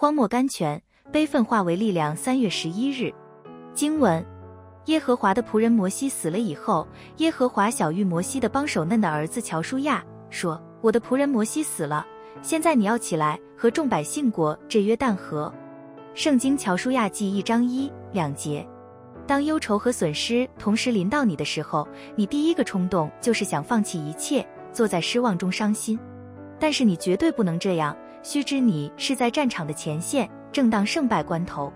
[0.00, 0.80] 荒漠甘泉，
[1.12, 2.16] 悲愤化为力量。
[2.16, 3.12] 三月十一日，
[3.74, 4.24] 经文：
[4.86, 6.88] 耶和华的仆人摩西死了以后，
[7.18, 12.06] 耶和华小玉摩西的帮手嫩的儿子乔舒亚说：“我的仆人摩西死了，
[12.40, 15.52] 现在你要起来和众百姓过这约旦河。”
[16.16, 18.66] 圣经乔舒亚记一章一两节。
[19.26, 21.86] 当忧愁和损失同时临到你的时候，
[22.16, 26.00] 你第一个冲动就是想放弃一切，坐在失望中伤心。
[26.58, 31.72] 但是你绝对不能这样，须知你是在战场的前线，正当胜败关头。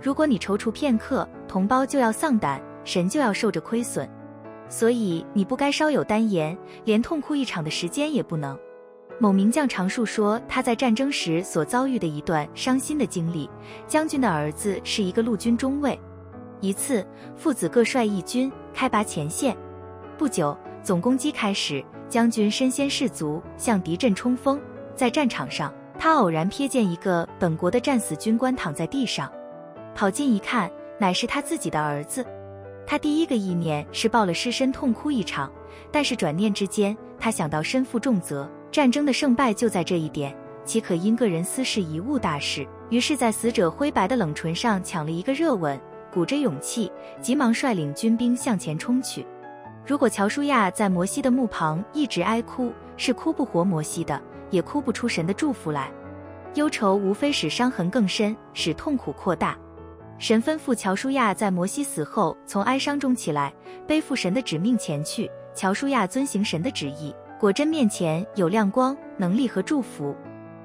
[0.00, 4.08] 如果你踌躇片刻，同胞就要丧胆，神就要受着亏损。
[4.68, 8.58] 所以你不该稍有单言，连痛哭一场的时间也不能。
[9.18, 13.48] 某名将常述说他在战争时所遭遇的一段伤心的经历：
[13.86, 15.98] 将军的儿子是一个陆军中尉。
[16.60, 19.56] 一次，父子各率一军开拔前线。
[20.16, 24.60] 不久，总攻击开始，将军身先士卒，向敌阵冲锋。
[24.98, 29.30] 在战场上，他偶然瞥见一个本国的战死军官躺在地上，
[29.94, 32.26] 跑近一看，乃是他自己的儿子。
[32.84, 35.48] 他第一个意念是抱了尸身，痛哭一场。
[35.92, 42.66] 但是转念之间，他想到身负重责，战争的胜败就在这一点，岂可因个人私事贻误大事？
[42.90, 45.80] 于是，在死者灰白的冷唇上抢了一个热吻。
[46.12, 49.24] 鼓着勇气，急忙率领军兵向前冲去。
[49.86, 55.90] 如果乔舒亚在摩西的墓旁一直哀哭，是哭不活摩西的，也哭不出神的祝福来。
[56.54, 59.56] 忧愁无非使伤痕更深，使痛苦扩大。
[60.18, 63.52] 神吩咐乔舒亚在摩西死后从哀伤中起来，
[63.86, 65.30] 背负神的指命前去。
[65.54, 70.14] 乔舒亚遵行神的旨意，果真面前有亮光、能力和祝福。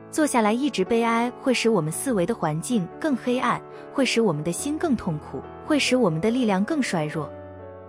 [0.09, 3.61] 坐下来一直悲哀，会使我们四维的环境更黑暗，
[3.91, 7.29] 会使我们的心更痛苦，会使我们的力量更衰弱。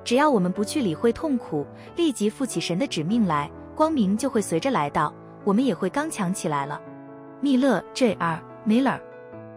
[0.03, 5.12] 只要我们不去理会痛苦，立即负起神的指命来，光明就会随着来到，
[5.45, 6.81] 我们也会刚强起来了。
[7.41, 8.41] 密勒 J.R.
[8.67, 8.98] Miller